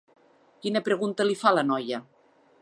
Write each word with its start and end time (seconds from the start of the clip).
Quina 0.63 0.81
pregunta 0.87 1.27
li 1.29 1.37
fa 1.43 1.53
la 1.59 1.65
noia? 1.69 2.01